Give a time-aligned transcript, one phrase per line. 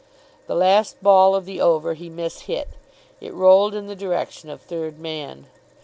[0.47, 2.69] The last ball of the over he mishit.
[3.19, 5.45] It rolled in the direction of third man.